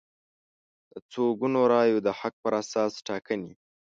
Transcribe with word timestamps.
د 0.91 0.93
څو 1.11 1.23
ګونو 1.39 1.61
رایو 1.73 1.97
د 2.05 2.07
حق 2.19 2.33
پر 2.43 2.53
اساس 2.61 2.93
ټاکنې 3.07 3.51